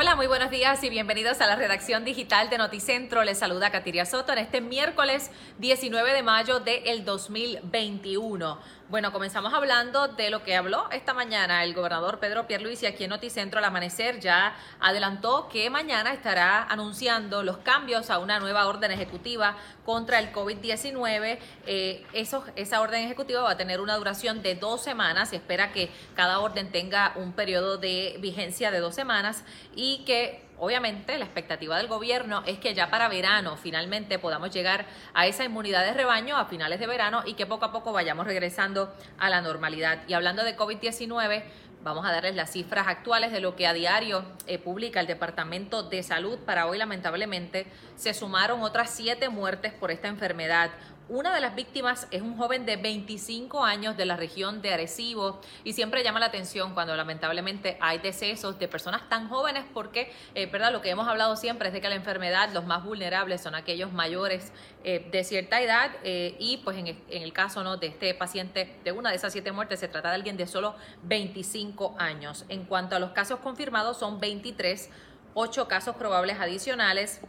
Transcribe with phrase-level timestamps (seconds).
[0.00, 3.22] Hola, muy buenos días y bienvenidos a la redacción digital de Noticentro.
[3.22, 8.58] Les saluda Katiria Soto en este miércoles 19 de mayo del 2021.
[8.88, 13.10] Bueno, comenzamos hablando de lo que habló esta mañana el gobernador Pedro Pierluisi aquí en
[13.10, 14.18] Noticentro al amanecer.
[14.20, 20.32] Ya adelantó que mañana estará anunciando los cambios a una nueva orden ejecutiva contra el
[20.32, 21.38] COVID-19.
[21.66, 25.90] Eh, esa orden ejecutiva va a tener una duración de dos semanas y espera que
[26.16, 29.44] cada orden tenga un periodo de vigencia de dos semanas
[29.76, 34.86] y que obviamente la expectativa del gobierno es que ya para verano finalmente podamos llegar
[35.14, 38.26] a esa inmunidad de rebaño a finales de verano y que poco a poco vayamos
[38.26, 40.00] regresando a la normalidad.
[40.06, 41.42] Y hablando de COVID-19,
[41.82, 45.82] vamos a darles las cifras actuales de lo que a diario eh, publica el Departamento
[45.82, 46.38] de Salud.
[46.40, 47.66] Para hoy, lamentablemente,
[47.96, 50.70] se sumaron otras siete muertes por esta enfermedad.
[51.10, 55.40] Una de las víctimas es un joven de 25 años de la región de Arecibo
[55.64, 60.46] y siempre llama la atención cuando lamentablemente hay decesos de personas tan jóvenes porque, eh,
[60.46, 60.70] ¿verdad?
[60.70, 63.92] Lo que hemos hablado siempre es de que la enfermedad, los más vulnerables son aquellos
[63.92, 64.52] mayores
[64.84, 67.76] eh, de cierta edad eh, y pues en, en, el caso ¿no?
[67.76, 70.76] de este paciente, de una de esas siete muertes, se trata de alguien de solo
[71.02, 72.44] 25 años.
[72.48, 74.88] En cuanto a los casos confirmados, son 23,
[75.34, 77.20] 8 casos probables adicionales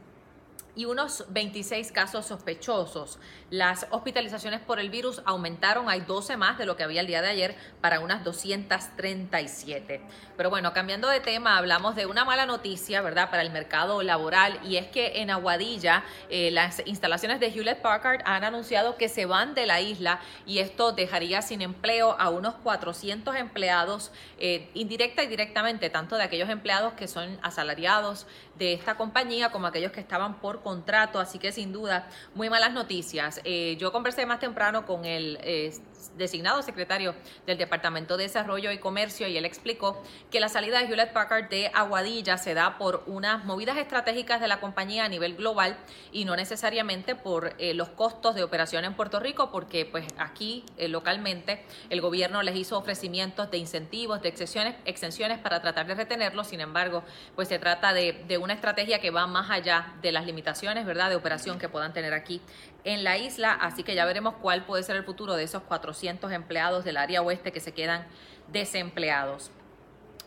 [0.75, 3.19] y unos 26 casos sospechosos.
[3.49, 7.21] Las hospitalizaciones por el virus aumentaron, hay 12 más de lo que había el día
[7.21, 10.01] de ayer para unas 237.
[10.37, 14.59] Pero bueno, cambiando de tema, hablamos de una mala noticia, ¿verdad?, para el mercado laboral
[14.63, 19.25] y es que en Aguadilla eh, las instalaciones de Hewlett Packard han anunciado que se
[19.25, 25.23] van de la isla y esto dejaría sin empleo a unos 400 empleados eh, indirecta
[25.23, 29.99] y directamente, tanto de aquellos empleados que son asalariados de esta compañía como aquellos que
[29.99, 33.41] estaban por contrato, así que sin duda muy malas noticias.
[33.43, 35.73] Eh, yo conversé más temprano con el eh,
[36.17, 40.85] designado secretario del Departamento de Desarrollo y Comercio y él explicó que la salida de
[40.85, 45.35] Hewlett Packard de Aguadilla se da por unas movidas estratégicas de la compañía a nivel
[45.35, 45.77] global
[46.11, 50.63] y no necesariamente por eh, los costos de operación en Puerto Rico, porque pues aquí
[50.79, 56.47] localmente el gobierno les hizo ofrecimientos de incentivos, de exenciones, exenciones para tratar de retenerlos,
[56.47, 57.03] sin embargo,
[57.35, 60.50] pues se trata de, de una estrategia que va más allá de las limitaciones,
[60.85, 62.41] ¿verdad?, de operación que puedan tener aquí
[62.83, 66.31] en la isla, así que ya veremos cuál puede ser el futuro de esos 400
[66.31, 68.05] empleados del área oeste que se quedan
[68.51, 69.51] desempleados.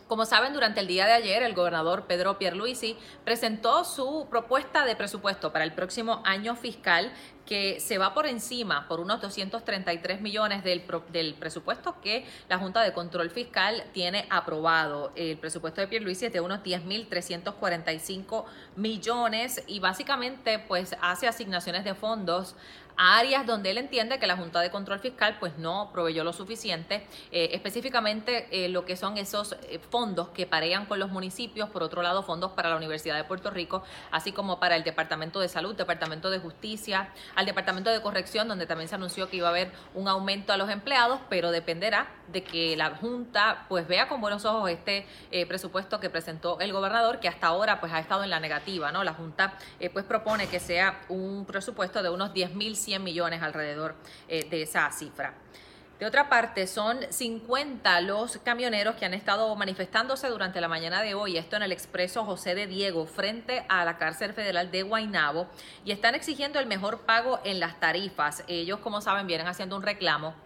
[0.07, 4.95] Como saben, durante el día de ayer, el gobernador Pedro Pierluisi presentó su propuesta de
[4.95, 7.11] presupuesto para el próximo año fiscal
[7.47, 12.83] que se va por encima por unos 233 millones del, del presupuesto que la Junta
[12.83, 15.11] de Control Fiscal tiene aprobado.
[15.15, 18.45] El presupuesto de Pierluisi es de unos 10.345
[18.75, 22.55] millones y básicamente pues hace asignaciones de fondos
[22.97, 27.05] áreas donde él entiende que la Junta de Control Fiscal pues no proveyó lo suficiente,
[27.31, 31.83] eh, específicamente eh, lo que son esos eh, fondos que parean con los municipios, por
[31.83, 35.49] otro lado fondos para la Universidad de Puerto Rico, así como para el Departamento de
[35.49, 39.51] Salud, Departamento de Justicia, al Departamento de Corrección, donde también se anunció que iba a
[39.51, 44.21] haber un aumento a los empleados, pero dependerá de que la Junta pues vea con
[44.21, 45.05] buenos ojos este
[45.47, 49.03] presupuesto que presentó el gobernador, que hasta ahora pues ha estado en la negativa, ¿no?
[49.03, 49.53] La Junta
[49.93, 53.95] pues propone que sea un presupuesto de unos 10 mil 100 millones alrededor
[54.27, 55.33] eh, de esa cifra.
[55.99, 61.13] De otra parte, son 50 los camioneros que han estado manifestándose durante la mañana de
[61.13, 65.47] hoy, esto en el expreso José de Diego, frente a la cárcel federal de Guaynabo,
[65.85, 68.43] y están exigiendo el mejor pago en las tarifas.
[68.47, 70.44] Ellos, como saben, vienen haciendo un reclamo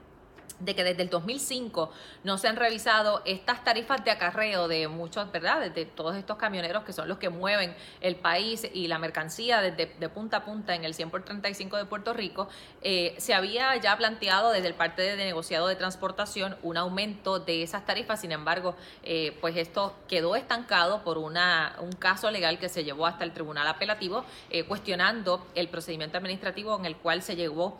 [0.60, 1.92] de que desde el 2005
[2.24, 5.72] no se han revisado estas tarifas de acarreo de muchos, ¿verdad?
[5.72, 9.88] De, todos estos camioneros que son los que mueven el país y la mercancía desde
[9.88, 12.50] de punta a punta en el 100 por 35 de Puerto Rico,
[12.82, 17.64] eh, se había ya planteado desde el parte de negociado de transportación un aumento de
[17.64, 22.70] esas tarifas, sin embargo, eh, pues esto quedó estancado por una, un caso legal que
[22.70, 27.36] se llevó hasta el Tribunal Apelativo, eh, cuestionando el procedimiento administrativo en el cual se
[27.36, 27.80] llevó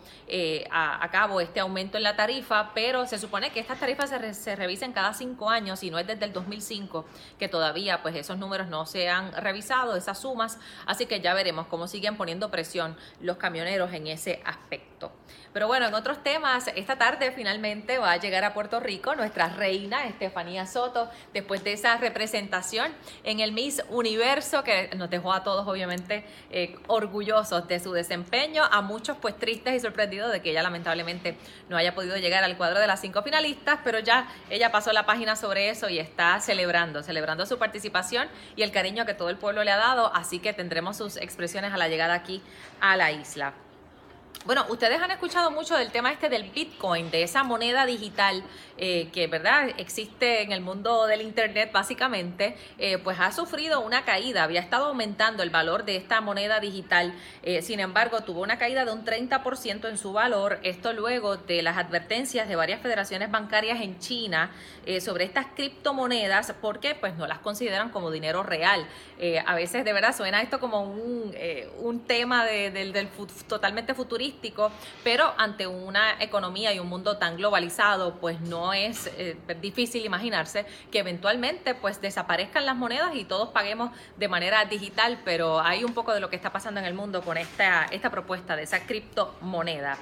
[0.72, 4.56] a, a cabo este aumento en la tarifa pero se supone que estas tarifas se,
[4.56, 7.06] revisen cada cinco años y no es desde el 2005
[7.38, 11.68] que todavía pues esos números no se han revisado, esas sumas, así que ya veremos
[11.68, 15.12] cómo siguen poniendo presión los camioneros en ese aspecto.
[15.54, 19.50] Pero bueno, en otros temas, esta tarde finalmente va a llegar a Puerto Rico nuestra
[19.50, 22.94] reina Estefanía Soto, después de esa representación
[23.24, 28.64] en el Miss Universo, que nos dejó a todos obviamente eh, orgullosos de su desempeño,
[28.64, 31.38] a muchos pues tristes y sorprendidos de que ella lamentablemente
[31.68, 35.06] no haya podido llegar al cuadro de las cinco finalistas, pero ya ella pasó la
[35.06, 38.28] página sobre eso y está celebrando, celebrando su participación
[38.58, 41.74] y el cariño que todo el pueblo le ha dado, así que tendremos sus expresiones
[41.74, 42.44] a la llegada aquí
[42.82, 43.54] a la isla.
[44.46, 48.42] Bueno, ustedes han escuchado mucho del tema este del Bitcoin, de esa moneda digital
[48.78, 54.06] eh, que, ¿verdad?, existe en el mundo del Internet básicamente, eh, pues ha sufrido una
[54.06, 57.14] caída, había estado aumentando el valor de esta moneda digital,
[57.44, 61.62] eh, sin embargo, tuvo una caída de un 30% en su valor, esto luego de
[61.62, 64.52] las advertencias de varias federaciones bancarias en China
[65.02, 68.88] sobre estas criptomonedas, porque pues no las consideran como dinero real.
[69.46, 71.36] a veces de verdad suena esto como un,
[71.78, 73.08] un tema de, del, del
[73.48, 74.29] totalmente futurista
[75.04, 80.66] pero ante una economía y un mundo tan globalizado, pues no es eh, difícil imaginarse
[80.92, 85.94] que eventualmente pues desaparezcan las monedas y todos paguemos de manera digital, pero hay un
[85.94, 88.86] poco de lo que está pasando en el mundo con esta, esta propuesta de esa
[88.86, 89.98] criptomoneda.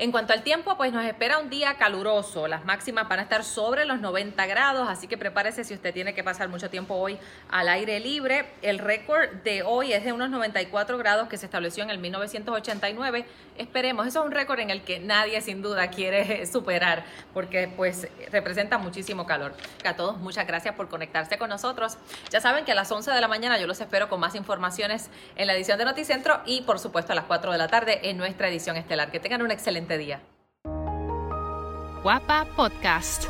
[0.00, 2.46] En cuanto al tiempo, pues nos espera un día caluroso.
[2.46, 6.14] Las máximas van a estar sobre los 90 grados, así que prepárese si usted tiene
[6.14, 7.18] que pasar mucho tiempo hoy
[7.50, 8.46] al aire libre.
[8.62, 13.26] El récord de hoy es de unos 94 grados que se estableció en el 1989.
[13.56, 17.02] Esperemos, eso es un récord en el que nadie sin duda quiere superar,
[17.34, 19.52] porque pues representa muchísimo calor.
[19.84, 21.98] A todos, muchas gracias por conectarse con nosotros.
[22.30, 25.10] Ya saben que a las 11 de la mañana yo los espero con más informaciones
[25.34, 28.16] en la edición de Noticentro y por supuesto a las 4 de la tarde en
[28.16, 29.10] nuestra edición estelar.
[29.10, 29.50] Que tengan un
[29.96, 30.20] día.
[32.02, 33.26] Guapa Podcast.